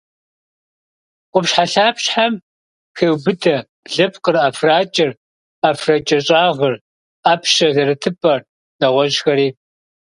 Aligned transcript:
Къупщхьэлъапщхьэм 1.31 2.33
хеубыдэ 2.97 3.55
блыпкъыр, 3.91 4.35
ӏэфракӏэр, 4.41 5.11
ӏэфракӏэщӏагъыр, 5.59 6.75
ӏэпщэ 7.23 7.67
зэрытыпӏэр, 7.75 8.41
нэгъуэщӏхэри. 8.79 9.47